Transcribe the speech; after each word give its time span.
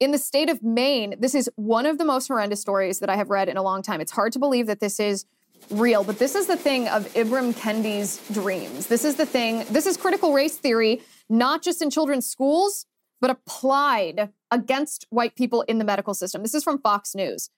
in 0.00 0.12
the 0.12 0.18
state 0.18 0.48
of 0.48 0.62
Maine, 0.62 1.14
this 1.18 1.34
is 1.34 1.48
one 1.56 1.84
of 1.84 1.98
the 1.98 2.06
most 2.06 2.28
horrendous 2.28 2.60
stories 2.60 2.98
that 3.00 3.10
I 3.10 3.16
have 3.16 3.28
read 3.28 3.48
in 3.48 3.58
a 3.58 3.62
long 3.62 3.82
time. 3.82 4.00
It's 4.00 4.10
hard 4.10 4.32
to 4.32 4.38
believe 4.38 4.66
that 4.66 4.80
this 4.80 4.98
is 4.98 5.26
real, 5.70 6.02
but 6.02 6.18
this 6.18 6.34
is 6.34 6.46
the 6.46 6.56
thing 6.56 6.88
of 6.88 7.06
Ibram 7.12 7.54
Kendi's 7.54 8.26
dreams. 8.32 8.86
This 8.86 9.04
is 9.04 9.16
the 9.16 9.26
thing, 9.26 9.64
this 9.70 9.84
is 9.84 9.98
critical 9.98 10.32
race 10.32 10.56
theory, 10.56 11.02
not 11.28 11.62
just 11.62 11.82
in 11.82 11.90
children's 11.90 12.26
schools, 12.26 12.86
but 13.20 13.30
applied 13.30 14.30
against 14.50 15.06
white 15.10 15.36
people 15.36 15.60
in 15.62 15.78
the 15.78 15.84
medical 15.84 16.14
system. 16.14 16.42
This 16.42 16.54
is 16.54 16.64
from 16.64 16.80
Fox 16.80 17.14
News. 17.14 17.50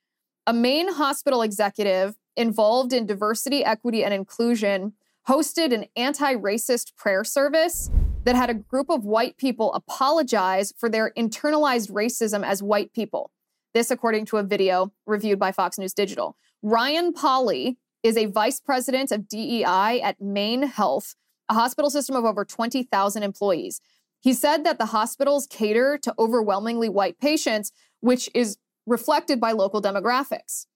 A 0.49 0.53
Maine 0.53 0.93
hospital 0.93 1.43
executive 1.43 2.17
involved 2.37 2.93
in 2.93 3.07
diversity, 3.07 3.65
equity, 3.65 4.03
and 4.03 4.13
inclusion 4.13 4.95
hosted 5.29 5.73
an 5.73 5.85
anti 5.95 6.35
racist 6.35 6.97
prayer 6.97 7.23
service 7.23 7.89
that 8.25 8.37
had 8.37 8.51
a 8.51 8.55
group 8.55 8.89
of 8.89 9.05
white 9.05 9.37
people 9.37 9.73
apologize 9.73 10.73
for 10.77 10.89
their 10.89 11.13
internalized 11.17 11.91
racism 11.91 12.45
as 12.45 12.63
white 12.63 12.93
people. 12.93 13.31
This, 13.75 13.91
according 13.91 14.27
to 14.27 14.37
a 14.37 14.43
video 14.43 14.93
reviewed 15.07 15.39
by 15.39 15.51
Fox 15.53 15.79
News 15.79 15.95
Digital. 15.95 16.37
Ryan 16.63 17.13
Pauly 17.13 17.77
is 18.03 18.17
a 18.17 18.27
vice 18.27 18.61
president 18.61 19.11
of 19.11 19.29
DEI 19.29 20.01
at 20.03 20.21
Maine 20.21 20.65
Health, 20.65 21.15
a 21.49 21.55
hospital 21.55 21.91
system 21.91 22.15
of 22.15 22.25
over 22.25 22.45
20,000 22.45 23.23
employees. 23.23 23.81
He 24.21 24.33
said 24.33 24.65
that 24.65 24.79
the 24.79 24.87
hospitals 24.87 25.47
cater 25.49 25.99
to 25.99 26.15
overwhelmingly 26.19 26.89
white 26.89 27.19
patients, 27.19 27.73
which 28.01 28.31
is 28.35 28.59
reflected 28.87 29.41
by 29.41 29.53
local 29.53 29.83
demographics. 29.83 30.67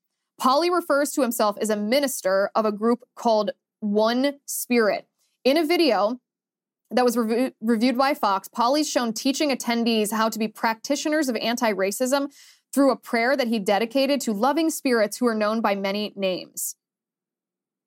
Pauly 0.40 0.70
refers 0.70 1.12
to 1.12 1.22
himself 1.22 1.56
as 1.60 1.70
a 1.70 1.76
minister 1.76 2.50
of 2.54 2.64
a 2.64 2.72
group 2.72 3.04
called 3.14 3.52
One 3.80 4.34
Spirit. 4.46 5.06
In 5.44 5.56
a 5.56 5.64
video, 5.64 6.20
that 6.90 7.04
was 7.04 7.16
rev- 7.16 7.52
reviewed 7.60 7.98
by 7.98 8.14
Fox, 8.14 8.48
Pauly's 8.48 8.88
shown 8.88 9.12
teaching 9.12 9.50
attendees 9.50 10.12
how 10.12 10.28
to 10.28 10.38
be 10.38 10.48
practitioners 10.48 11.28
of 11.28 11.36
anti 11.36 11.72
racism 11.72 12.32
through 12.72 12.90
a 12.90 12.96
prayer 12.96 13.36
that 13.36 13.48
he 13.48 13.58
dedicated 13.58 14.20
to 14.20 14.32
loving 14.32 14.70
spirits 14.70 15.16
who 15.16 15.26
are 15.26 15.34
known 15.34 15.60
by 15.60 15.74
many 15.74 16.12
names. 16.16 16.76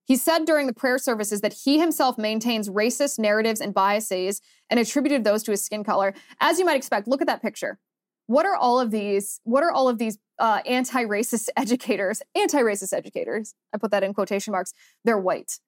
He 0.06 0.16
said 0.16 0.45
during 0.45 0.66
the 0.66 0.73
prayer 0.73 0.97
services 0.97 1.41
that 1.41 1.53
he 1.53 1.80
himself 1.80 2.17
maintains 2.17 2.67
racist 2.67 3.19
narratives 3.19 3.61
and 3.61 3.73
biases 3.73 4.41
and 4.69 4.80
attributed 4.80 5.23
those 5.23 5.44
to 5.44 5.52
his 5.52 5.63
skin 5.63 5.84
color. 5.84 6.16
As 6.41 6.58
you 6.58 6.66
might 6.66 6.78
expect, 6.78 7.08
look 7.08 7.22
at 7.22 7.28
that 7.28 7.44
picture. 7.44 7.78
What 8.25 8.45
are 8.45 8.56
all 8.56 8.80
of 8.80 8.89
these? 8.89 9.39
What 9.44 9.63
are 9.63 9.72
all 9.72 9.88
of 9.88 10.00
these 10.00 10.17
uh, 10.39 10.61
anti-racist 10.66 11.50
educators? 11.58 12.23
Anti-racist 12.36 12.91
educators. 12.91 13.53
I 13.73 13.78
put 13.78 13.91
that 13.91 14.03
in 14.03 14.16
quotation 14.16 14.52
marks. 14.52 14.73
They're 15.06 15.19
white 15.19 15.59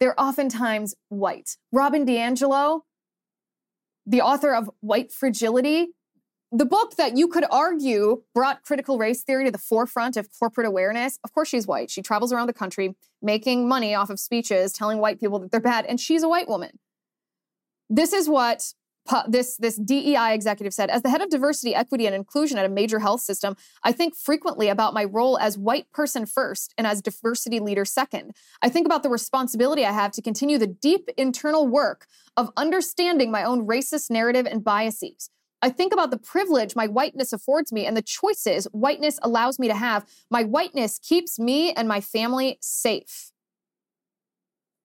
they're 0.00 0.20
oftentimes 0.20 0.94
white. 1.08 1.56
Robin 1.70 2.06
DiAngelo, 2.06 2.80
the 4.06 4.22
author 4.22 4.54
of 4.54 4.70
White 4.80 5.12
Fragility, 5.12 5.88
the 6.50 6.64
book 6.64 6.96
that 6.96 7.16
you 7.16 7.28
could 7.28 7.44
argue 7.50 8.22
brought 8.34 8.64
critical 8.64 8.98
race 8.98 9.22
theory 9.22 9.44
to 9.44 9.52
the 9.52 9.58
forefront 9.58 10.16
of 10.16 10.28
corporate 10.36 10.66
awareness. 10.66 11.18
Of 11.22 11.32
course, 11.32 11.48
she's 11.48 11.66
white. 11.66 11.90
She 11.90 12.02
travels 12.02 12.32
around 12.32 12.48
the 12.48 12.52
country 12.52 12.96
making 13.22 13.68
money 13.68 13.94
off 13.94 14.10
of 14.10 14.18
speeches 14.18 14.72
telling 14.72 14.98
white 14.98 15.20
people 15.20 15.38
that 15.38 15.52
they're 15.52 15.60
bad, 15.60 15.86
and 15.86 16.00
she's 16.00 16.24
a 16.24 16.28
white 16.28 16.48
woman. 16.48 16.80
This 17.88 18.12
is 18.12 18.28
what 18.28 18.72
this, 19.28 19.56
this 19.56 19.76
DEI 19.76 20.34
executive 20.34 20.74
said, 20.74 20.90
as 20.90 21.02
the 21.02 21.10
head 21.10 21.22
of 21.22 21.30
diversity, 21.30 21.74
equity, 21.74 22.06
and 22.06 22.14
inclusion 22.14 22.58
at 22.58 22.64
a 22.64 22.68
major 22.68 22.98
health 22.98 23.20
system, 23.20 23.56
I 23.82 23.92
think 23.92 24.16
frequently 24.16 24.68
about 24.68 24.94
my 24.94 25.04
role 25.04 25.38
as 25.38 25.58
white 25.58 25.90
person 25.92 26.26
first 26.26 26.74
and 26.76 26.86
as 26.86 27.02
diversity 27.02 27.60
leader 27.60 27.84
second. 27.84 28.34
I 28.62 28.68
think 28.68 28.86
about 28.86 29.02
the 29.02 29.08
responsibility 29.08 29.84
I 29.84 29.92
have 29.92 30.12
to 30.12 30.22
continue 30.22 30.58
the 30.58 30.66
deep 30.66 31.08
internal 31.16 31.66
work 31.66 32.06
of 32.36 32.50
understanding 32.56 33.30
my 33.30 33.44
own 33.44 33.66
racist 33.66 34.10
narrative 34.10 34.46
and 34.46 34.64
biases. 34.64 35.30
I 35.62 35.68
think 35.68 35.92
about 35.92 36.10
the 36.10 36.18
privilege 36.18 36.74
my 36.74 36.86
whiteness 36.86 37.32
affords 37.32 37.70
me 37.70 37.84
and 37.84 37.96
the 37.96 38.02
choices 38.02 38.66
whiteness 38.72 39.18
allows 39.22 39.58
me 39.58 39.68
to 39.68 39.74
have. 39.74 40.06
My 40.30 40.44
whiteness 40.44 40.98
keeps 40.98 41.38
me 41.38 41.72
and 41.72 41.86
my 41.86 42.00
family 42.00 42.58
safe. 42.62 43.32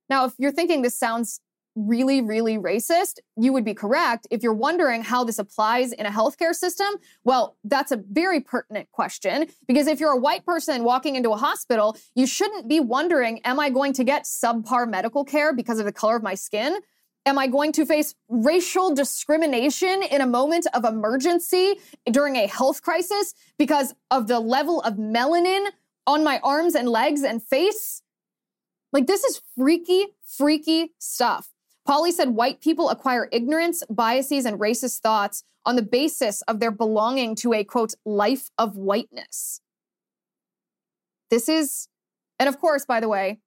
Now, 0.10 0.26
if 0.26 0.34
you're 0.38 0.52
thinking 0.52 0.82
this 0.82 0.98
sounds 0.98 1.40
really, 1.76 2.22
really 2.22 2.58
racist, 2.58 3.20
you 3.38 3.52
would 3.54 3.66
be 3.66 3.74
correct. 3.74 4.28
If 4.32 4.42
you're 4.42 4.54
wondering 4.54 5.04
how 5.04 5.24
this 5.24 5.40
applies 5.40 5.92
in 5.92 6.06
a 6.06 6.10
healthcare 6.10 6.54
system, 6.54 6.88
well, 7.24 7.58
that's 7.64 7.92
a 7.92 8.02
very 8.12 8.40
pertinent 8.40 8.90
question 8.92 9.48
because 9.68 9.88
if 9.88 10.00
you're 10.00 10.14
a 10.14 10.18
white 10.18 10.46
person 10.46 10.84
walking 10.84 11.16
into 11.16 11.32
a 11.32 11.38
hospital, 11.38 11.98
you 12.16 12.26
shouldn't 12.26 12.68
be 12.70 12.80
wondering, 12.80 13.40
am 13.44 13.60
I 13.60 13.70
going 13.70 13.94
to 13.94 14.04
get 14.04 14.24
subpar 14.24 14.90
medical 14.90 15.26
care 15.26 15.54
because 15.54 15.80
of 15.80 15.86
the 15.86 15.92
color 15.92 16.16
of 16.16 16.24
my 16.24 16.36
skin? 16.36 16.80
Am 17.28 17.40
I 17.40 17.48
going 17.48 17.72
to 17.74 17.86
face 17.86 18.14
racial 18.30 18.94
discrimination 18.94 20.04
in 20.04 20.22
a 20.22 20.28
moment 20.28 20.68
of 20.76 20.86
emergency 20.86 21.76
during 22.10 22.36
a 22.36 22.48
health 22.48 22.84
crisis 22.84 23.34
because 23.58 23.96
of 24.12 24.28
the 24.28 24.40
level 24.40 24.82
of 24.82 24.94
melanin 24.94 25.68
on 26.06 26.24
my 26.24 26.40
arms 26.44 26.76
and 26.76 26.88
legs 26.88 27.24
and 27.24 27.42
face? 27.42 28.04
Like, 28.94 29.08
this 29.08 29.24
is 29.24 29.42
freaky, 29.58 30.06
freaky 30.24 30.94
stuff. 31.00 31.50
Pauly 31.88 32.12
said 32.12 32.30
white 32.30 32.62
people 32.62 32.90
acquire 32.90 33.30
ignorance, 33.32 33.84
biases, 33.90 34.46
and 34.46 34.60
racist 34.60 35.00
thoughts 35.00 35.44
on 35.66 35.76
the 35.76 35.84
basis 35.84 36.42
of 36.44 36.60
their 36.60 36.72
belonging 36.72 37.36
to 37.36 37.54
a 37.54 37.64
quote, 37.64 37.94
life 38.06 38.50
of 38.58 38.76
whiteness. 38.76 39.62
This 41.30 41.50
is, 41.50 41.88
and 42.40 42.50
of 42.50 42.60
course, 42.60 42.86
by 42.86 43.00
the 43.00 43.08
way, 43.08 43.40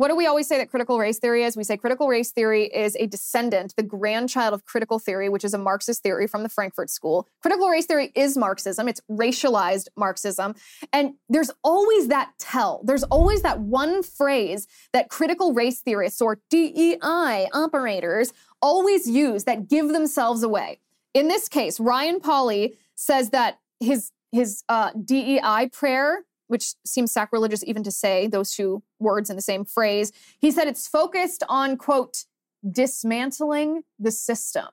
what 0.00 0.08
do 0.08 0.16
we 0.16 0.26
always 0.26 0.46
say 0.46 0.56
that 0.56 0.70
critical 0.70 0.98
race 0.98 1.18
theory 1.18 1.44
is? 1.44 1.58
We 1.58 1.62
say 1.62 1.76
critical 1.76 2.08
race 2.08 2.30
theory 2.30 2.64
is 2.64 2.96
a 2.98 3.06
descendant, 3.06 3.74
the 3.76 3.82
grandchild 3.82 4.54
of 4.54 4.64
critical 4.64 4.98
theory, 4.98 5.28
which 5.28 5.44
is 5.44 5.52
a 5.52 5.58
Marxist 5.58 6.02
theory 6.02 6.26
from 6.26 6.42
the 6.42 6.48
Frankfurt 6.48 6.88
School. 6.88 7.28
Critical 7.42 7.68
race 7.68 7.84
theory 7.84 8.10
is 8.14 8.34
Marxism, 8.34 8.88
it's 8.88 9.02
racialized 9.10 9.88
Marxism. 9.96 10.54
And 10.90 11.16
there's 11.28 11.50
always 11.62 12.08
that 12.08 12.32
tell, 12.38 12.80
there's 12.82 13.02
always 13.04 13.42
that 13.42 13.60
one 13.60 14.02
phrase 14.02 14.66
that 14.94 15.10
critical 15.10 15.52
race 15.52 15.80
theorists 15.80 16.22
or 16.22 16.40
DEI 16.48 17.48
operators 17.52 18.32
always 18.62 19.06
use 19.06 19.44
that 19.44 19.68
give 19.68 19.88
themselves 19.88 20.42
away. 20.42 20.80
In 21.12 21.28
this 21.28 21.46
case, 21.46 21.78
Ryan 21.78 22.20
Pauly 22.20 22.74
says 22.94 23.28
that 23.30 23.58
his 23.80 24.12
his 24.32 24.62
uh, 24.70 24.92
DEI 25.04 25.68
prayer 25.70 26.24
which 26.50 26.74
seems 26.84 27.12
sacrilegious 27.12 27.62
even 27.64 27.84
to 27.84 27.92
say 27.92 28.26
those 28.26 28.50
two 28.52 28.82
words 28.98 29.30
in 29.30 29.36
the 29.36 29.42
same 29.42 29.64
phrase. 29.64 30.10
He 30.40 30.50
said 30.50 30.66
it's 30.66 30.88
focused 30.88 31.44
on, 31.48 31.76
quote, 31.76 32.24
dismantling 32.68 33.82
the 34.00 34.10
system. 34.10 34.66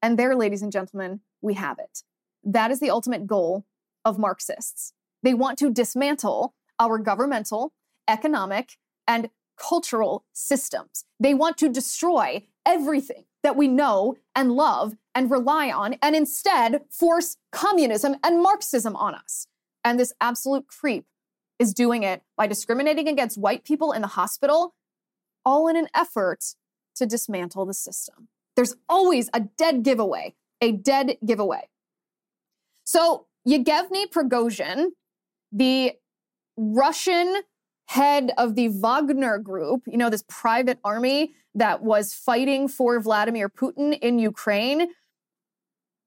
And 0.00 0.18
there, 0.18 0.34
ladies 0.34 0.62
and 0.62 0.72
gentlemen, 0.72 1.20
we 1.42 1.54
have 1.54 1.78
it. 1.78 2.02
That 2.42 2.70
is 2.70 2.80
the 2.80 2.88
ultimate 2.88 3.26
goal 3.26 3.66
of 4.02 4.18
Marxists. 4.18 4.94
They 5.22 5.34
want 5.34 5.58
to 5.58 5.70
dismantle 5.70 6.54
our 6.80 6.96
governmental, 6.98 7.74
economic, 8.08 8.78
and 9.06 9.28
cultural 9.58 10.24
systems. 10.32 11.04
They 11.20 11.34
want 11.34 11.58
to 11.58 11.68
destroy 11.68 12.46
everything 12.64 13.24
that 13.42 13.56
we 13.56 13.68
know 13.68 14.16
and 14.34 14.52
love 14.52 14.94
and 15.14 15.30
rely 15.30 15.70
on, 15.70 15.96
and 16.00 16.16
instead 16.16 16.80
force 16.90 17.36
communism 17.50 18.16
and 18.24 18.42
Marxism 18.42 18.96
on 18.96 19.14
us. 19.14 19.46
And 19.84 19.98
this 19.98 20.12
absolute 20.20 20.66
creep 20.66 21.04
is 21.58 21.74
doing 21.74 22.02
it 22.02 22.22
by 22.36 22.46
discriminating 22.46 23.08
against 23.08 23.38
white 23.38 23.64
people 23.64 23.92
in 23.92 24.02
the 24.02 24.08
hospital, 24.08 24.74
all 25.44 25.68
in 25.68 25.76
an 25.76 25.88
effort 25.94 26.54
to 26.96 27.06
dismantle 27.06 27.66
the 27.66 27.74
system. 27.74 28.28
There's 28.56 28.76
always 28.88 29.30
a 29.32 29.40
dead 29.40 29.82
giveaway, 29.82 30.34
a 30.60 30.72
dead 30.72 31.16
giveaway. 31.24 31.68
So, 32.84 33.26
Yevgeny 33.44 34.06
Prigozhin, 34.06 34.90
the 35.50 35.92
Russian 36.56 37.42
head 37.88 38.32
of 38.38 38.54
the 38.54 38.68
Wagner 38.68 39.38
group, 39.38 39.82
you 39.86 39.96
know, 39.96 40.10
this 40.10 40.24
private 40.28 40.78
army 40.84 41.34
that 41.54 41.82
was 41.82 42.14
fighting 42.14 42.68
for 42.68 43.00
Vladimir 43.00 43.48
Putin 43.48 43.98
in 44.00 44.18
Ukraine, 44.18 44.88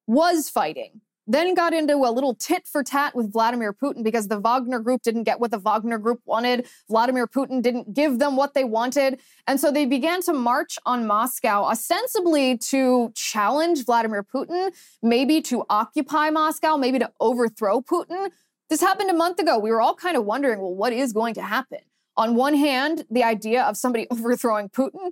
was 0.07 0.49
fighting 0.49 1.01
then 1.27 1.53
got 1.55 1.73
into 1.73 1.95
a 1.95 2.11
little 2.11 2.35
tit 2.35 2.67
for 2.67 2.83
tat 2.83 3.15
with 3.15 3.33
Vladimir 3.33 3.73
Putin 3.73 4.03
because 4.03 4.27
the 4.27 4.39
Wagner 4.39 4.79
group 4.79 5.01
didn't 5.01 5.23
get 5.23 5.39
what 5.39 5.51
the 5.51 5.57
Wagner 5.57 5.97
group 5.97 6.21
wanted. 6.25 6.67
Vladimir 6.87 7.27
Putin 7.27 7.61
didn't 7.61 7.93
give 7.93 8.19
them 8.19 8.35
what 8.35 8.53
they 8.53 8.63
wanted. 8.63 9.19
And 9.47 9.59
so 9.59 9.71
they 9.71 9.85
began 9.85 10.21
to 10.23 10.33
march 10.33 10.77
on 10.85 11.07
Moscow, 11.07 11.63
ostensibly 11.63 12.57
to 12.57 13.11
challenge 13.15 13.85
Vladimir 13.85 14.23
Putin, 14.23 14.71
maybe 15.01 15.41
to 15.43 15.63
occupy 15.69 16.29
Moscow, 16.29 16.77
maybe 16.77 16.99
to 16.99 17.11
overthrow 17.19 17.81
Putin. 17.81 18.29
This 18.69 18.81
happened 18.81 19.09
a 19.09 19.13
month 19.13 19.39
ago. 19.39 19.59
We 19.59 19.71
were 19.71 19.81
all 19.81 19.95
kind 19.95 20.17
of 20.17 20.25
wondering, 20.25 20.59
well, 20.59 20.73
what 20.73 20.93
is 20.93 21.13
going 21.13 21.33
to 21.35 21.41
happen? 21.41 21.79
On 22.17 22.35
one 22.35 22.55
hand, 22.55 23.05
the 23.09 23.23
idea 23.23 23.63
of 23.63 23.77
somebody 23.77 24.07
overthrowing 24.11 24.69
Putin 24.69 25.11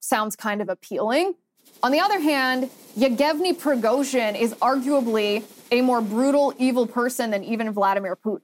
sounds 0.00 0.36
kind 0.36 0.62
of 0.62 0.68
appealing. 0.68 1.34
On 1.82 1.92
the 1.92 2.00
other 2.00 2.20
hand, 2.20 2.70
Yevgeny 2.96 3.54
Prigozhin 3.54 4.38
is 4.38 4.54
arguably 4.54 5.44
a 5.70 5.80
more 5.80 6.00
brutal, 6.00 6.52
evil 6.58 6.86
person 6.86 7.30
than 7.30 7.44
even 7.44 7.70
Vladimir 7.72 8.16
Putin, 8.16 8.42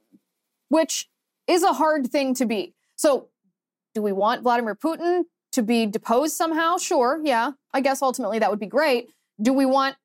which 0.69 1.09
is 1.47 1.63
a 1.63 1.73
hard 1.73 2.07
thing 2.07 2.33
to 2.35 2.45
be. 2.45 2.73
So, 2.95 3.29
do 3.93 4.01
we 4.01 4.11
want 4.11 4.43
Vladimir 4.43 4.75
Putin 4.75 5.23
to 5.51 5.61
be 5.61 5.85
deposed 5.85 6.35
somehow? 6.35 6.77
Sure, 6.77 7.19
yeah. 7.23 7.51
I 7.73 7.81
guess 7.81 8.01
ultimately 8.01 8.39
that 8.39 8.49
would 8.49 8.59
be 8.59 8.67
great. 8.67 9.09
Do 9.41 9.53
we 9.53 9.65
want 9.65 9.95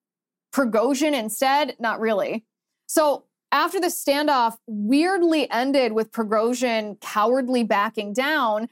Prigozhin 0.55 1.19
instead? 1.19 1.77
Not 1.79 2.01
really. 2.01 2.45
So 2.87 3.25
after 3.51 3.81
the 3.81 3.89
standoff 3.89 4.57
weirdly 4.67 5.51
ended 5.51 5.93
with 5.93 6.13
Prigozhin 6.13 7.01
cowardly 7.01 7.65
backing 7.65 8.13
down, 8.13 8.69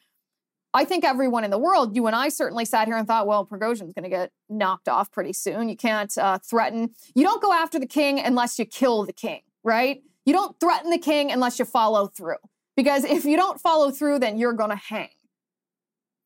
I 0.72 0.84
think 0.84 1.04
everyone 1.04 1.42
in 1.42 1.50
the 1.50 1.58
world, 1.58 1.96
you 1.96 2.06
and 2.06 2.14
I 2.14 2.28
certainly 2.28 2.64
sat 2.64 2.86
here 2.86 2.96
and 2.96 3.06
thought, 3.06 3.26
well, 3.26 3.44
Prigozhin's 3.44 3.92
going 3.92 4.04
to 4.04 4.08
get 4.08 4.30
knocked 4.48 4.88
off 4.88 5.10
pretty 5.10 5.32
soon. 5.32 5.68
You 5.68 5.76
can't 5.76 6.16
uh, 6.16 6.38
threaten. 6.38 6.90
You 7.14 7.24
don't 7.24 7.42
go 7.42 7.52
after 7.52 7.78
the 7.78 7.86
king 7.86 8.20
unless 8.20 8.58
you 8.58 8.64
kill 8.64 9.04
the 9.04 9.12
king, 9.12 9.40
right? 9.64 10.02
You 10.24 10.32
don't 10.32 10.58
threaten 10.60 10.90
the 10.90 10.98
king 10.98 11.32
unless 11.32 11.58
you 11.58 11.64
follow 11.64 12.06
through. 12.06 12.36
Because 12.76 13.04
if 13.04 13.24
you 13.24 13.36
don't 13.36 13.60
follow 13.60 13.90
through, 13.90 14.20
then 14.20 14.38
you're 14.38 14.52
going 14.52 14.70
to 14.70 14.76
hang. 14.76 15.08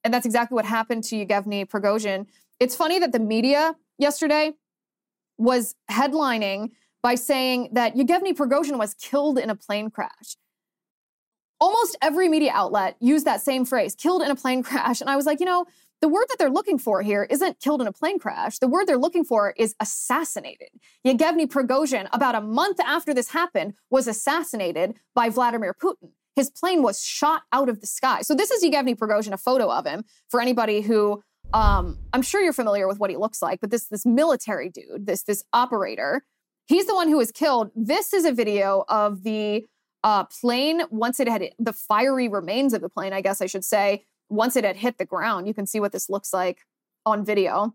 And 0.04 0.12
that's 0.12 0.26
exactly 0.26 0.54
what 0.54 0.66
happened 0.66 1.04
to 1.04 1.16
Yevgeny 1.16 1.64
Prigozhin. 1.64 2.26
It's 2.60 2.76
funny 2.76 2.98
that 2.98 3.12
the 3.12 3.18
media 3.18 3.76
yesterday 3.98 4.52
was 5.38 5.74
headlining 5.90 6.72
by 7.02 7.14
saying 7.14 7.70
that 7.72 7.96
Yevgeny 7.96 8.34
Prigozhin 8.34 8.78
was 8.78 8.94
killed 8.94 9.38
in 9.38 9.48
a 9.48 9.54
plane 9.54 9.90
crash 9.90 10.36
almost 11.60 11.96
every 12.02 12.28
media 12.28 12.50
outlet 12.52 12.96
used 13.00 13.24
that 13.24 13.40
same 13.40 13.64
phrase, 13.64 13.94
killed 13.94 14.22
in 14.22 14.30
a 14.30 14.36
plane 14.36 14.62
crash. 14.62 15.00
And 15.00 15.10
I 15.10 15.16
was 15.16 15.26
like, 15.26 15.40
you 15.40 15.46
know, 15.46 15.66
the 16.00 16.08
word 16.08 16.26
that 16.28 16.36
they're 16.38 16.50
looking 16.50 16.78
for 16.78 17.02
here 17.02 17.26
isn't 17.30 17.60
killed 17.60 17.80
in 17.80 17.86
a 17.86 17.92
plane 17.92 18.18
crash. 18.18 18.58
The 18.58 18.68
word 18.68 18.86
they're 18.86 18.98
looking 18.98 19.24
for 19.24 19.54
is 19.56 19.74
assassinated. 19.80 20.68
Yevgeny 21.02 21.46
Prigozhin, 21.46 22.08
about 22.12 22.34
a 22.34 22.40
month 22.40 22.78
after 22.80 23.14
this 23.14 23.30
happened, 23.30 23.74
was 23.90 24.06
assassinated 24.06 24.94
by 25.14 25.30
Vladimir 25.30 25.74
Putin. 25.74 26.10
His 26.36 26.50
plane 26.50 26.82
was 26.82 27.02
shot 27.02 27.42
out 27.52 27.68
of 27.68 27.80
the 27.80 27.86
sky. 27.86 28.22
So 28.22 28.34
this 28.34 28.50
is 28.50 28.62
Yevgeny 28.62 28.94
Prigozhin, 28.94 29.32
a 29.32 29.38
photo 29.38 29.70
of 29.70 29.86
him 29.86 30.04
for 30.28 30.40
anybody 30.40 30.82
who 30.82 31.22
um, 31.52 31.98
I'm 32.12 32.22
sure 32.22 32.42
you're 32.42 32.52
familiar 32.52 32.88
with 32.88 32.98
what 32.98 33.10
he 33.10 33.16
looks 33.16 33.42
like, 33.42 33.60
but 33.60 33.70
this 33.70 33.86
this 33.86 34.04
military 34.04 34.70
dude, 34.70 35.06
this 35.06 35.22
this 35.22 35.44
operator, 35.52 36.24
he's 36.66 36.86
the 36.86 36.94
one 36.94 37.08
who 37.08 37.18
was 37.18 37.30
killed. 37.30 37.70
This 37.76 38.12
is 38.12 38.24
a 38.24 38.32
video 38.32 38.84
of 38.88 39.22
the 39.22 39.66
uh, 40.04 40.24
plane, 40.24 40.82
once 40.90 41.18
it 41.18 41.26
had 41.26 41.48
the 41.58 41.72
fiery 41.72 42.28
remains 42.28 42.74
of 42.74 42.82
the 42.82 42.90
plane, 42.90 43.14
I 43.14 43.22
guess 43.22 43.40
I 43.40 43.46
should 43.46 43.64
say, 43.64 44.04
once 44.28 44.54
it 44.54 44.64
had 44.64 44.76
hit 44.76 44.98
the 44.98 45.06
ground, 45.06 45.48
you 45.48 45.54
can 45.54 45.66
see 45.66 45.80
what 45.80 45.92
this 45.92 46.10
looks 46.10 46.32
like 46.32 46.58
on 47.06 47.24
video. 47.24 47.74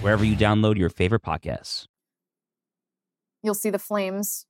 wherever 0.00 0.24
you 0.24 0.36
download 0.36 0.76
your 0.76 0.90
favorite 0.90 1.22
podcasts. 1.22 1.86
You'll 3.42 3.54
see 3.54 3.70
the 3.70 3.78
flames. 3.78 4.46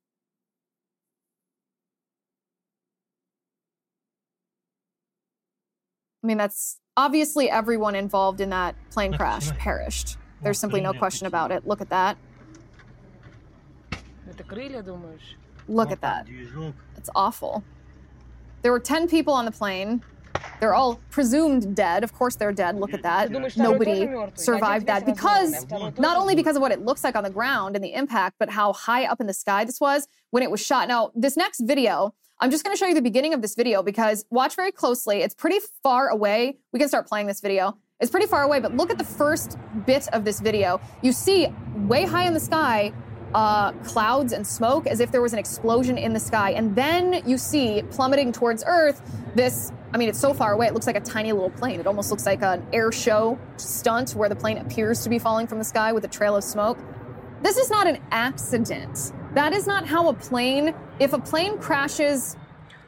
I 6.23 6.27
mean, 6.27 6.37
that's 6.37 6.79
obviously 6.97 7.49
everyone 7.49 7.95
involved 7.95 8.41
in 8.41 8.51
that 8.51 8.75
plane 8.91 9.15
crash 9.15 9.51
perished. 9.53 10.17
There's 10.43 10.59
simply 10.59 10.81
no 10.81 10.93
question 10.93 11.27
about 11.27 11.51
it. 11.53 11.67
Look 11.67 11.81
at 11.81 11.91
that. 11.91 12.17
Look 15.69 15.91
at 15.93 16.01
that. 16.01 16.27
It's 16.97 17.11
awful. 17.15 17.63
There 18.63 18.73
were 18.73 18.81
10 18.81 19.09
people 19.09 19.33
on 19.33 19.45
the 19.45 19.51
plane. 19.53 20.03
They're 20.61 20.75
all 20.75 21.01
presumed 21.11 21.75
dead. 21.77 22.05
Of 22.05 22.13
course, 22.13 22.37
they're 22.37 22.53
dead. 22.53 22.79
Look 22.79 22.95
at 22.95 23.03
that. 23.03 23.31
Nobody 23.57 24.09
survived 24.35 24.87
that 24.87 25.07
because 25.07 25.67
not 25.99 26.17
only 26.17 26.35
because 26.35 26.57
of 26.57 26.63
what 26.63 26.73
it 26.73 26.85
looks 26.85 27.05
like 27.05 27.17
on 27.17 27.25
the 27.25 27.31
ground 27.31 27.77
and 27.77 27.85
the 27.85 27.95
impact, 27.95 28.37
but 28.39 28.51
how 28.51 28.73
high 28.73 29.07
up 29.07 29.21
in 29.21 29.27
the 29.27 29.35
sky 29.35 29.65
this 29.65 29.81
was 29.81 30.09
when 30.31 30.43
it 30.43 30.51
was 30.51 30.65
shot. 30.65 30.89
Now, 30.89 31.13
this 31.15 31.37
next 31.37 31.61
video, 31.61 32.15
I'm 32.41 32.51
just 32.51 32.65
going 32.65 32.75
to 32.75 32.79
show 32.79 32.87
you 32.87 32.95
the 32.95 33.03
beginning 33.03 33.35
of 33.35 33.43
this 33.43 33.55
video 33.55 33.83
because 33.83 34.25
watch 34.31 34.55
very 34.55 34.73
closely. 34.73 35.23
It's 35.23 35.35
pretty 35.35 35.59
far 35.83 36.09
away. 36.09 36.59
We 36.73 36.79
can 36.79 36.89
start 36.89 37.07
playing 37.07 37.27
this 37.27 37.41
video. 37.41 37.77
It's 38.01 38.13
pretty 38.13 38.27
far 38.27 38.45
away, 38.45 38.61
but 38.61 38.77
look 38.77 38.91
at 38.91 38.99
the 38.99 39.05
first 39.05 39.59
bit 39.85 40.07
of 40.13 40.25
this 40.25 40.39
video. 40.41 40.81
You 41.03 41.11
see 41.11 41.49
way 41.75 42.05
high 42.05 42.27
in 42.27 42.35
the 42.35 42.41
sky 42.41 42.93
uh, 43.35 43.73
clouds 43.85 44.33
and 44.33 44.47
smoke 44.47 44.87
as 44.87 45.01
if 45.01 45.13
there 45.13 45.23
was 45.23 45.33
an 45.33 45.39
explosion 45.39 45.99
in 45.99 46.13
the 46.13 46.21
sky. 46.21 46.51
And 46.53 46.75
then 46.75 47.23
you 47.27 47.39
see 47.39 47.83
plummeting 47.91 48.33
towards 48.33 48.65
Earth 48.67 49.03
this, 49.35 49.73
I 49.93 49.99
mean, 49.99 50.09
it's 50.09 50.19
so 50.19 50.33
far 50.35 50.53
away, 50.53 50.67
it 50.67 50.75
looks 50.75 50.87
like 50.87 50.97
a 50.97 51.01
tiny 51.01 51.33
little 51.33 51.51
plane. 51.51 51.81
It 51.81 51.87
almost 51.87 52.11
looks 52.11 52.27
like 52.27 52.43
an 52.43 52.67
air 52.73 52.93
show 52.93 53.39
stunt 53.57 54.13
where 54.13 54.29
the 54.29 54.37
plane 54.37 54.59
appears 54.59 55.03
to 55.05 55.09
be 55.09 55.19
falling 55.19 55.47
from 55.47 55.59
the 55.59 55.65
sky 55.65 55.93
with 55.93 56.05
a 56.05 56.09
trail 56.09 56.37
of 56.37 56.45
smoke. 56.45 56.79
This 57.43 57.57
is 57.57 57.71
not 57.71 57.87
an 57.87 57.99
accident. 58.11 59.13
That 59.35 59.53
is 59.53 59.67
not 59.67 59.87
how 59.87 60.09
a 60.09 60.15
plane, 60.15 60.75
if 60.99 61.13
a 61.13 61.19
plane 61.19 61.59
crashes 61.59 62.37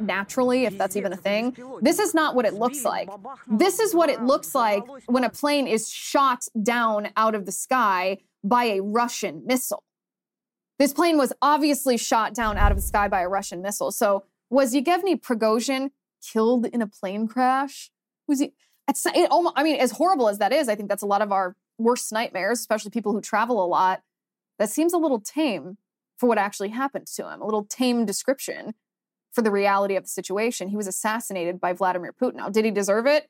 naturally, 0.01 0.65
if 0.65 0.77
that's 0.79 0.97
even 0.97 1.13
a 1.13 1.17
thing. 1.17 1.57
This 1.83 1.99
is 1.99 2.15
not 2.15 2.35
what 2.35 2.47
it 2.47 2.55
looks 2.55 2.85
like. 2.85 3.09
This 3.47 3.79
is 3.79 3.95
what 3.95 4.09
it 4.09 4.23
looks 4.23 4.55
like 4.55 4.83
when 5.07 5.25
a 5.25 5.31
plane 5.31 5.67
is 5.67 5.91
shot 5.91 6.47
down 6.63 7.11
out 7.17 7.35
of 7.35 7.47
the 7.47 7.53
sky 7.53 8.19
by 8.43 8.65
a 8.65 8.81
Russian 8.81 9.43
missile. 9.47 9.85
This 10.81 10.95
plane 10.95 11.19
was 11.19 11.31
obviously 11.43 11.99
shot 11.99 12.33
down 12.33 12.57
out 12.57 12.73
of 12.73 12.79
the 12.79 12.83
sky 12.83 13.07
by 13.07 13.21
a 13.21 13.29
Russian 13.29 13.61
missile. 13.61 13.93
So 13.93 14.25
was 14.49 14.75
Yevgeny 14.75 15.15
Prigozhin 15.15 15.91
killed 16.27 16.65
in 16.65 16.81
a 16.81 16.87
plane 16.87 17.29
crash? 17.29 17.91
Was 18.27 18.41
he? 18.41 18.55
It 18.89 19.31
almost, 19.31 19.55
I 19.59 19.63
mean, 19.63 19.77
as 19.77 19.93
horrible 19.93 20.27
as 20.27 20.39
that 20.39 20.55
is, 20.55 20.71
I 20.71 20.75
think 20.75 20.89
that's 20.89 21.03
a 21.03 21.07
lot 21.07 21.21
of 21.21 21.33
our 21.33 21.55
worst 21.77 22.11
nightmares, 22.13 22.61
especially 22.61 22.91
people 22.93 23.13
who 23.13 23.21
travel 23.21 23.63
a 23.63 23.69
lot. 23.69 24.03
That 24.59 24.71
seems 24.71 24.95
a 24.95 24.99
little 24.99 25.21
tame 25.21 25.77
for 26.17 26.27
what 26.27 26.39
actually 26.39 26.71
happened 26.71 27.09
to 27.09 27.31
him. 27.31 27.43
A 27.43 27.45
little 27.45 27.65
tame 27.65 28.07
description 28.07 28.73
for 29.33 29.43
the 29.43 29.51
reality 29.51 29.97
of 29.97 30.05
the 30.05 30.09
situation. 30.09 30.69
He 30.69 30.77
was 30.77 30.87
assassinated 30.87 31.61
by 31.61 31.75
Vladimir 31.75 32.15
Putin. 32.19 32.37
Now, 32.37 32.49
did 32.49 32.65
he 32.65 32.71
deserve 32.71 33.07
it? 33.07 33.29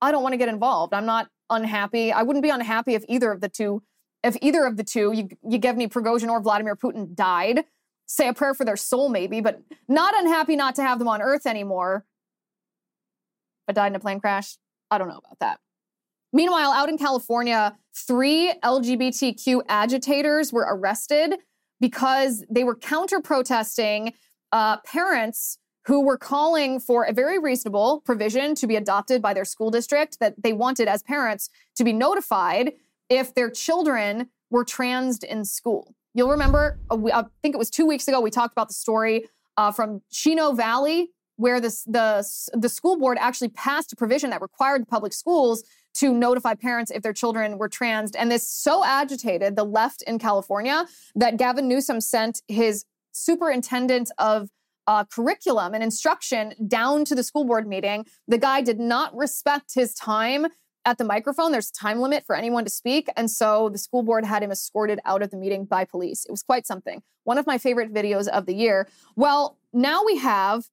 I 0.00 0.12
don't 0.12 0.22
want 0.22 0.32
to 0.32 0.38
get 0.38 0.48
involved. 0.48 0.94
I'm 0.94 1.06
not 1.06 1.28
unhappy. 1.50 2.10
I 2.10 2.22
wouldn't 2.22 2.42
be 2.42 2.48
unhappy 2.48 2.94
if 2.94 3.04
either 3.06 3.30
of 3.32 3.42
the 3.42 3.50
two 3.50 3.82
if 4.22 4.36
either 4.40 4.64
of 4.64 4.76
the 4.76 4.84
two, 4.84 5.12
you, 5.12 5.28
Yevgeny 5.48 5.88
Prigozhin 5.88 6.28
or 6.28 6.40
Vladimir 6.40 6.76
Putin, 6.76 7.14
died, 7.14 7.64
say 8.06 8.28
a 8.28 8.34
prayer 8.34 8.54
for 8.54 8.64
their 8.64 8.76
soul, 8.76 9.08
maybe, 9.08 9.40
but 9.40 9.60
not 9.88 10.14
unhappy 10.16 10.56
not 10.56 10.74
to 10.76 10.82
have 10.82 10.98
them 10.98 11.08
on 11.08 11.22
Earth 11.22 11.46
anymore. 11.46 12.04
But 13.66 13.76
died 13.76 13.88
in 13.88 13.96
a 13.96 14.00
plane 14.00 14.20
crash? 14.20 14.56
I 14.90 14.98
don't 14.98 15.08
know 15.08 15.18
about 15.18 15.38
that. 15.40 15.60
Meanwhile, 16.32 16.72
out 16.72 16.88
in 16.88 16.98
California, 16.98 17.76
three 17.94 18.52
LGBTQ 18.62 19.62
agitators 19.68 20.52
were 20.52 20.66
arrested 20.68 21.36
because 21.80 22.44
they 22.50 22.64
were 22.64 22.76
counter 22.76 23.20
protesting 23.20 24.12
uh, 24.52 24.78
parents 24.78 25.58
who 25.86 26.00
were 26.00 26.18
calling 26.18 26.80
for 26.80 27.04
a 27.04 27.12
very 27.12 27.38
reasonable 27.38 28.00
provision 28.04 28.54
to 28.56 28.66
be 28.66 28.76
adopted 28.76 29.22
by 29.22 29.32
their 29.32 29.44
school 29.44 29.70
district 29.70 30.18
that 30.18 30.34
they 30.42 30.52
wanted 30.52 30.88
as 30.88 31.02
parents 31.02 31.48
to 31.76 31.84
be 31.84 31.92
notified 31.92 32.72
if 33.08 33.34
their 33.34 33.50
children 33.50 34.30
were 34.50 34.64
transed 34.64 35.24
in 35.24 35.44
school. 35.44 35.94
You'll 36.14 36.30
remember, 36.30 36.78
uh, 36.90 36.98
I 37.12 37.24
think 37.42 37.54
it 37.54 37.58
was 37.58 37.70
two 37.70 37.86
weeks 37.86 38.08
ago, 38.08 38.20
we 38.20 38.30
talked 38.30 38.52
about 38.52 38.68
the 38.68 38.74
story 38.74 39.26
uh, 39.56 39.70
from 39.72 40.02
Chino 40.10 40.52
Valley, 40.52 41.10
where 41.36 41.60
the, 41.60 41.68
the 41.86 42.68
school 42.68 42.98
board 42.98 43.18
actually 43.20 43.50
passed 43.50 43.92
a 43.92 43.96
provision 43.96 44.30
that 44.30 44.40
required 44.40 44.88
public 44.88 45.12
schools 45.12 45.62
to 45.94 46.12
notify 46.12 46.54
parents 46.54 46.90
if 46.90 47.02
their 47.02 47.12
children 47.12 47.58
were 47.58 47.68
transed. 47.68 48.16
And 48.18 48.30
this 48.30 48.48
so 48.48 48.84
agitated 48.84 49.56
the 49.56 49.64
left 49.64 50.02
in 50.02 50.18
California 50.18 50.86
that 51.14 51.36
Gavin 51.36 51.68
Newsom 51.68 52.00
sent 52.00 52.42
his 52.48 52.84
superintendent 53.12 54.10
of 54.18 54.50
uh, 54.86 55.04
curriculum 55.04 55.74
and 55.74 55.82
instruction 55.82 56.54
down 56.68 57.04
to 57.04 57.14
the 57.14 57.22
school 57.22 57.44
board 57.44 57.66
meeting. 57.66 58.06
The 58.28 58.38
guy 58.38 58.60
did 58.60 58.78
not 58.78 59.14
respect 59.16 59.74
his 59.74 59.94
time 59.94 60.46
at 60.86 60.98
the 60.98 61.04
microphone. 61.04 61.52
There's 61.52 61.68
a 61.68 61.72
time 61.72 61.98
limit 61.98 62.24
for 62.24 62.34
anyone 62.34 62.64
to 62.64 62.70
speak. 62.70 63.08
And 63.16 63.30
so 63.30 63.68
the 63.68 63.76
school 63.76 64.02
board 64.02 64.24
had 64.24 64.42
him 64.42 64.50
escorted 64.50 65.00
out 65.04 65.20
of 65.20 65.30
the 65.30 65.36
meeting 65.36 65.66
by 65.66 65.84
police. 65.84 66.24
It 66.24 66.30
was 66.30 66.42
quite 66.42 66.66
something. 66.66 67.02
One 67.24 67.36
of 67.36 67.46
my 67.46 67.58
favorite 67.58 67.92
videos 67.92 68.28
of 68.28 68.46
the 68.46 68.54
year. 68.54 68.88
Well, 69.16 69.58
now 69.72 70.04
we 70.04 70.16
have 70.18 70.70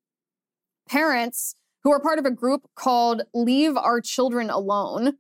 parents 0.88 1.56
who 1.84 1.92
are 1.92 2.00
part 2.00 2.20
of 2.20 2.26
a 2.26 2.32
group 2.32 2.70
called 2.76 3.24
Leave 3.34 3.76
Our 3.76 4.00
Children 4.00 4.50
Alone. 4.50 5.18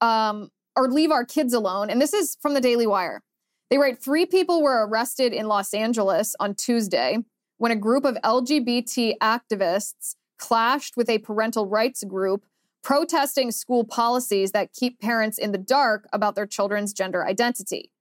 Um, 0.00 0.50
or 0.76 0.88
Leave 0.88 1.10
Our 1.10 1.24
Kids 1.24 1.54
Alone. 1.54 1.90
And 1.90 2.00
this 2.00 2.12
is 2.12 2.36
from 2.40 2.54
the 2.54 2.60
Daily 2.60 2.86
Wire. 2.86 3.22
They 3.70 3.78
write 3.78 4.02
three 4.02 4.26
people 4.26 4.62
were 4.62 4.86
arrested 4.86 5.32
in 5.32 5.46
Los 5.46 5.74
Angeles 5.74 6.34
on 6.40 6.54
Tuesday 6.54 7.18
when 7.58 7.72
a 7.72 7.76
group 7.76 8.04
of 8.04 8.16
LGBT 8.24 9.18
activists 9.18 10.14
clashed 10.38 10.96
with 10.96 11.10
a 11.10 11.18
parental 11.18 11.66
rights 11.66 12.04
group 12.04 12.44
protesting 12.88 13.50
school 13.50 13.84
policies 13.84 14.52
that 14.52 14.72
keep 14.72 14.98
parents 14.98 15.36
in 15.36 15.52
the 15.52 15.58
dark 15.58 16.08
about 16.10 16.34
their 16.34 16.46
children's 16.46 16.94
gender 16.94 17.22
identity. 17.26 17.92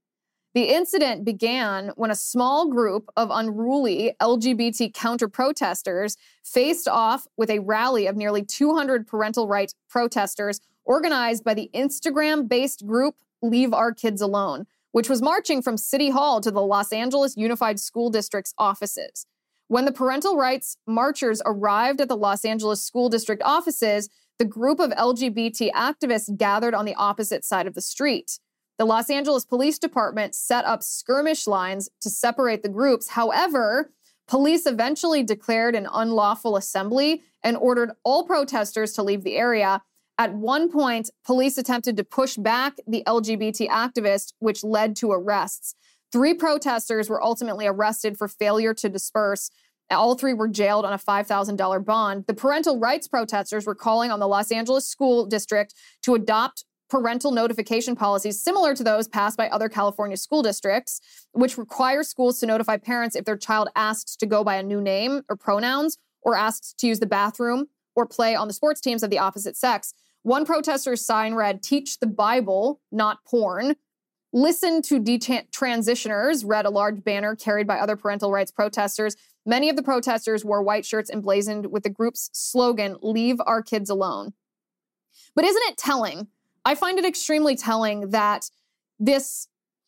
The 0.56 0.74
incident 0.74 1.26
began 1.26 1.92
when 1.98 2.10
a 2.10 2.16
small 2.16 2.70
group 2.70 3.10
of 3.18 3.28
unruly 3.30 4.14
LGBT 4.22 4.94
counter 4.94 5.28
protesters 5.28 6.16
faced 6.42 6.88
off 6.88 7.28
with 7.36 7.50
a 7.50 7.60
rally 7.60 8.08
of 8.08 8.16
nearly 8.16 8.46
200 8.46 9.06
parental 9.06 9.46
rights 9.46 9.74
protesters 9.90 10.62
organized 10.86 11.44
by 11.44 11.54
the 11.54 11.70
Instagram 11.76 12.48
based 12.48 12.88
group 12.88 13.16
Leave 13.42 13.74
Our 13.74 13.94
Kids 13.94 14.22
Alone, 14.22 14.68
which 14.94 15.10
was 15.10 15.22
marching 15.22 15.62
from 15.62 15.76
City 15.76 16.12
Hall 16.12 16.40
to 16.40 16.50
the 16.50 16.62
Los 16.62 16.94
Angeles 16.94 17.36
Unified 17.36 17.82
School 17.82 18.10
District's 18.10 18.54
offices. 18.58 19.26
When 19.68 19.84
the 19.84 19.92
parental 19.92 20.38
rights 20.38 20.78
marchers 20.88 21.42
arrived 21.46 22.00
at 22.00 22.08
the 22.08 22.16
Los 22.16 22.46
Angeles 22.46 22.82
School 22.82 23.10
District 23.10 23.42
offices, 23.44 24.10
the 24.40 24.46
group 24.46 24.80
of 24.80 24.92
LGBT 24.92 25.72
activists 25.72 26.36
gathered 26.38 26.74
on 26.74 26.86
the 26.86 26.96
opposite 26.96 27.44
side 27.44 27.68
of 27.68 27.74
the 27.74 27.82
street. 27.82 28.40
The 28.78 28.86
Los 28.86 29.10
Angeles 29.10 29.46
Police 29.46 29.80
Department 29.80 30.36
set 30.36 30.64
up 30.66 30.84
skirmish 30.84 31.48
lines 31.48 31.90
to 32.02 32.10
separate 32.10 32.62
the 32.62 32.70
groups. 32.70 33.10
However, 33.10 33.92
police 34.28 34.68
eventually 34.68 35.24
declared 35.24 35.74
an 35.74 35.88
unlawful 35.92 36.56
assembly 36.56 37.24
and 37.44 37.58
ordered 37.58 37.92
all 38.04 38.26
protesters 38.26 38.94
to 38.94 39.04
leave 39.04 39.24
the 39.24 39.36
area. 39.36 39.82
At 40.20 40.34
one 40.34 40.70
point, 40.70 41.10
police 41.26 41.58
attempted 41.58 41.98
to 41.98 42.04
push 42.04 42.36
back 42.36 42.78
the 42.88 43.04
LGBT 43.08 43.68
activists, 43.70 44.34
which 44.40 44.64
led 44.64 44.96
to 44.98 45.12
arrests. 45.12 45.74
Three 46.12 46.34
protesters 46.34 47.10
were 47.10 47.22
ultimately 47.22 47.68
arrested 47.68 48.18
for 48.18 48.28
failure 48.28 48.74
to 48.76 48.90
disperse. 48.90 49.50
All 49.90 50.16
three 50.16 50.34
were 50.34 50.48
jailed 50.48 50.86
on 50.86 50.94
a 50.94 50.98
$5,000 50.98 51.86
bond. 51.86 52.26
The 52.28 52.34
parental 52.34 52.80
rights 52.80 53.08
protesters 53.08 53.66
were 53.66 53.76
calling 53.76 54.12
on 54.12 54.20
the 54.20 54.28
Los 54.28 54.52
Angeles 54.52 54.88
School 54.88 55.26
District 55.26 55.74
to 56.04 56.16
adopt 56.16 56.66
parental 56.90 57.32
notification 57.32 57.96
policies 57.96 58.42
similar 58.42 58.74
to 58.74 58.84
those 58.84 59.08
passed 59.08 59.38
by 59.38 59.50
other 59.50 59.70
California 59.70 60.18
school 60.18 60.42
districts, 60.42 61.02
which 61.32 61.58
require 61.58 62.04
schools 62.04 62.40
to 62.40 62.46
notify 62.46 62.78
parents 62.78 63.16
if 63.16 63.26
their 63.26 63.38
child 63.38 63.70
asks 63.76 64.16
to 64.16 64.26
go 64.26 64.44
by 64.44 64.56
a 64.56 64.64
new 64.64 64.82
name 64.82 65.22
or 65.30 65.36
pronouns 65.36 65.98
or 66.22 66.36
asks 66.36 66.74
to 66.74 66.88
use 66.88 67.00
the 67.00 67.06
bathroom 67.06 67.68
or 67.96 68.06
play 68.06 68.36
on 68.36 68.48
the 68.48 68.54
sports 68.54 68.82
teams 68.82 69.04
of 69.04 69.10
the 69.10 69.20
opposite 69.20 69.58
sex. 69.58 69.94
One 70.24 70.46
protester's 70.46 71.06
sign 71.06 71.36
read, 71.36 71.64
Teach 71.64 72.00
the 72.00 72.08
Bible, 72.08 72.82
not 72.92 73.20
porn. 73.26 73.76
Listen 74.34 74.82
to 74.84 75.00
detransitioners, 75.00 76.44
read 76.46 76.66
a 76.66 76.70
large 76.70 77.04
banner 77.04 77.36
carried 77.36 77.66
by 77.66 77.80
other 77.80 77.96
parental 77.96 78.32
rights 78.32 78.52
protesters. 78.52 79.16
Many 79.46 79.70
of 79.70 79.78
the 79.78 79.84
protesters 79.84 80.44
wore 80.44 80.62
white 80.62 80.86
shirts 80.86 81.10
emblazoned 81.10 81.68
with 81.72 81.84
the 81.84 81.90
group's 81.90 82.30
slogan, 82.34 82.98
Leave 83.02 83.38
Our 83.46 83.62
Kids 83.62 83.90
Alone. 83.90 84.34
But 85.34 85.46
isn't 85.46 85.64
it 85.68 85.78
telling? 85.78 86.28
I 86.66 86.76
find 86.76 87.00
it 87.00 87.06
extremely 87.06 87.56
telling 87.56 88.10
that 88.10 88.50
this 89.00 89.48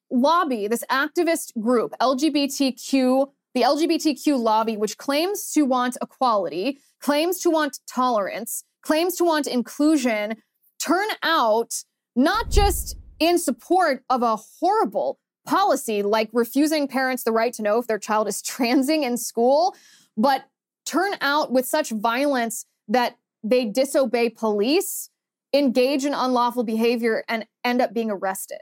lobby, 0.10 0.68
this 0.68 0.86
activist 0.90 1.60
group, 1.60 1.94
LGBTQ, 2.00 3.32
the 3.54 3.62
LGBTQ 3.62 4.40
lobby, 4.40 4.78
which 4.78 4.98
claims 4.98 5.52
to 5.52 5.64
want 5.64 5.98
equality, 6.02 6.80
claims 7.02 7.40
to 7.42 7.50
want 7.50 7.80
tolerance, 7.88 8.64
claims 8.82 9.16
to 9.16 9.26
want 9.26 9.48
inclusion, 9.48 10.36
turn 10.80 11.10
out 11.24 11.84
not 12.16 12.50
just 12.50 12.96
in 13.20 13.38
support 13.38 14.04
of 14.10 14.24
a 14.24 14.36
horrible 14.36 15.20
policy 15.46 16.04
like 16.04 16.30
refusing 16.32 16.88
parents 16.88 17.24
the 17.24 17.32
right 17.32 17.54
to 17.54 17.62
know 17.62 17.80
if 17.80 17.88
their 17.88 18.00
child 18.00 18.28
is 18.28 18.42
transing 18.44 19.04
in 19.04 19.18
school, 19.18 19.76
but 20.18 20.46
turn 20.86 21.14
out 21.22 21.52
with 21.52 21.66
such 21.66 21.90
violence 21.92 22.66
that 22.88 23.18
they 23.44 23.66
disobey 23.66 24.30
police, 24.30 25.10
engage 25.54 26.06
in 26.06 26.14
unlawful 26.14 26.64
behavior, 26.64 27.24
and 27.30 27.46
end 27.64 27.82
up 27.82 27.94
being 27.94 28.12
arrested. 28.12 28.60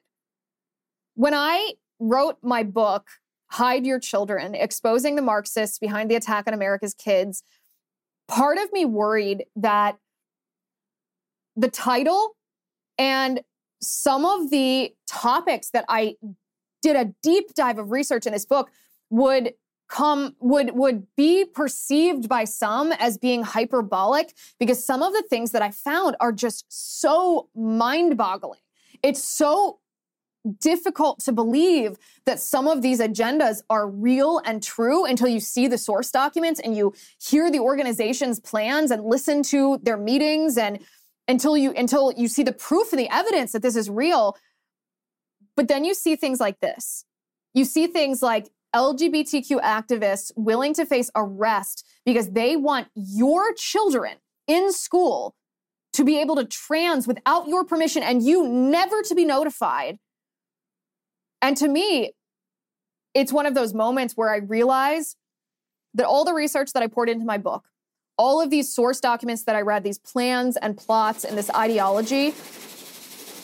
When 1.15 1.33
I 1.33 1.73
wrote 1.99 2.37
my 2.41 2.63
book, 2.63 3.07
Hide 3.47 3.85
Your 3.85 3.99
Children, 3.99 4.55
exposing 4.55 5.15
the 5.15 5.21
Marxists 5.21 5.79
behind 5.79 6.11
the 6.11 6.15
attack 6.15 6.47
on 6.47 6.53
America's 6.53 6.93
kids, 6.93 7.43
part 8.27 8.57
of 8.57 8.71
me 8.71 8.85
worried 8.85 9.45
that 9.55 9.97
the 11.55 11.69
title 11.69 12.35
and 12.97 13.41
some 13.81 14.25
of 14.25 14.49
the 14.49 14.93
topics 15.07 15.69
that 15.71 15.85
I 15.87 16.15
did 16.81 16.95
a 16.95 17.13
deep 17.23 17.53
dive 17.53 17.79
of 17.79 17.91
research 17.91 18.25
in 18.25 18.33
this 18.33 18.45
book 18.45 18.69
would 19.09 19.53
come 19.87 20.35
would 20.39 20.71
would 20.75 21.07
be 21.15 21.45
perceived 21.45 22.27
by 22.27 22.43
some 22.43 22.91
as 22.93 23.17
being 23.17 23.43
hyperbolic 23.43 24.33
because 24.59 24.85
some 24.85 25.01
of 25.01 25.13
the 25.13 25.23
things 25.29 25.51
that 25.51 25.61
I 25.61 25.71
found 25.71 26.15
are 26.19 26.33
just 26.33 26.65
so 26.69 27.49
mind-boggling. 27.55 28.59
It's 29.01 29.23
so 29.23 29.79
difficult 30.59 31.19
to 31.19 31.31
believe 31.31 31.97
that 32.25 32.39
some 32.39 32.67
of 32.67 32.81
these 32.81 32.99
agendas 32.99 33.61
are 33.69 33.87
real 33.89 34.39
and 34.45 34.63
true 34.63 35.05
until 35.05 35.27
you 35.27 35.39
see 35.39 35.67
the 35.67 35.77
source 35.77 36.09
documents 36.11 36.59
and 36.59 36.75
you 36.75 36.93
hear 37.21 37.51
the 37.51 37.59
organization's 37.59 38.39
plans 38.39 38.91
and 38.91 39.03
listen 39.03 39.43
to 39.43 39.79
their 39.83 39.97
meetings 39.97 40.57
and 40.57 40.79
until 41.27 41.57
you 41.57 41.71
until 41.71 42.13
you 42.15 42.27
see 42.27 42.43
the 42.43 42.53
proof 42.53 42.91
and 42.91 42.99
the 42.99 43.09
evidence 43.13 43.51
that 43.51 43.61
this 43.61 43.75
is 43.75 43.89
real. 43.89 44.37
But 45.55 45.67
then 45.67 45.83
you 45.83 45.93
see 45.93 46.15
things 46.15 46.39
like 46.39 46.59
this. 46.59 47.05
You 47.53 47.65
see 47.65 47.87
things 47.87 48.21
like 48.21 48.49
lgbtq 48.75 49.61
activists 49.61 50.31
willing 50.35 50.73
to 50.73 50.85
face 50.85 51.09
arrest 51.15 51.85
because 52.05 52.31
they 52.31 52.57
want 52.57 52.89
your 52.95 53.53
children 53.53 54.17
in 54.45 54.73
school 54.73 55.35
to 55.93 56.03
be 56.03 56.19
able 56.19 56.35
to 56.35 56.45
trans 56.45 57.07
without 57.07 57.47
your 57.47 57.63
permission 57.63 58.03
and 58.03 58.21
you 58.21 58.47
never 58.47 59.01
to 59.01 59.15
be 59.15 59.25
notified. 59.25 59.97
And 61.41 61.55
to 61.57 61.67
me 61.67 62.11
it's 63.13 63.33
one 63.33 63.47
of 63.47 63.55
those 63.55 63.73
moments 63.73 64.13
where 64.15 64.29
i 64.29 64.37
realize 64.37 65.15
that 65.93 66.05
all 66.05 66.23
the 66.23 66.33
research 66.33 66.71
that 66.73 66.83
i 66.83 66.87
poured 66.87 67.09
into 67.09 67.25
my 67.25 67.37
book 67.37 67.63
all 68.17 68.41
of 68.41 68.49
these 68.49 68.73
source 68.73 68.99
documents 68.99 69.43
that 69.43 69.55
I 69.55 69.61
read, 69.61 69.83
these 69.83 69.99
plans 69.99 70.57
and 70.57 70.75
plots 70.75 71.23
and 71.23 71.37
this 71.37 71.49
ideology 71.51 72.33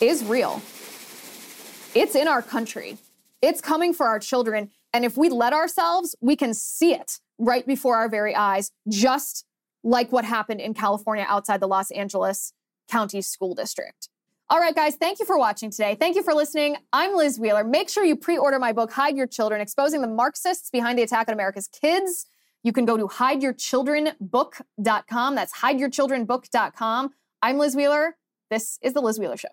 is 0.00 0.24
real. 0.24 0.60
It's 1.94 2.14
in 2.14 2.26
our 2.26 2.42
country. 2.42 2.98
It's 3.40 3.60
coming 3.60 3.94
for 3.94 4.06
our 4.06 4.18
children. 4.18 4.70
And 4.92 5.04
if 5.04 5.16
we 5.16 5.28
let 5.28 5.52
ourselves, 5.52 6.16
we 6.20 6.36
can 6.36 6.54
see 6.54 6.92
it 6.92 7.20
right 7.38 7.66
before 7.66 7.96
our 7.96 8.08
very 8.08 8.34
eyes, 8.34 8.70
just 8.88 9.44
like 9.82 10.10
what 10.12 10.24
happened 10.24 10.60
in 10.60 10.74
California 10.74 11.24
outside 11.28 11.60
the 11.60 11.68
Los 11.68 11.90
Angeles 11.90 12.52
County 12.88 13.22
School 13.22 13.54
District. 13.54 14.08
All 14.50 14.58
right, 14.58 14.74
guys, 14.74 14.96
thank 14.96 15.20
you 15.20 15.24
for 15.24 15.38
watching 15.38 15.70
today. 15.70 15.96
Thank 15.98 16.16
you 16.16 16.22
for 16.22 16.34
listening. 16.34 16.76
I'm 16.92 17.14
Liz 17.14 17.38
Wheeler. 17.38 17.64
Make 17.64 17.88
sure 17.88 18.04
you 18.04 18.14
pre 18.14 18.36
order 18.36 18.58
my 18.58 18.72
book, 18.72 18.92
Hide 18.92 19.16
Your 19.16 19.26
Children 19.26 19.60
Exposing 19.60 20.02
the 20.02 20.06
Marxists 20.06 20.70
Behind 20.70 20.98
the 20.98 21.02
Attack 21.02 21.28
on 21.28 21.34
America's 21.34 21.68
Kids. 21.68 22.26
You 22.64 22.72
can 22.72 22.84
go 22.86 22.96
to 22.96 23.06
hideyourchildrenbook.com. 23.06 25.34
That's 25.34 25.58
hideyourchildrenbook.com. 25.58 27.10
I'm 27.42 27.58
Liz 27.58 27.76
Wheeler. 27.76 28.16
This 28.50 28.78
is 28.82 28.94
The 28.94 29.02
Liz 29.02 29.18
Wheeler 29.18 29.36
Show. 29.36 29.48